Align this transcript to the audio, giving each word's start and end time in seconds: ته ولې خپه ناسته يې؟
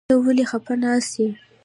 ته 0.09 0.15
ولې 0.23 0.43
خپه 0.51 0.73
ناسته 0.81 1.17
يې؟ 1.23 1.31